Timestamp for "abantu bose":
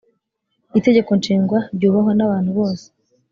2.27-2.85